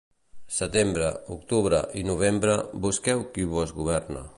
Setembre, 0.55 1.09
octubre 1.37 1.83
i 2.01 2.05
novembre, 2.09 2.59
busqueu 2.87 3.25
qui 3.37 3.51
vos 3.57 3.81
governe. 3.83 4.27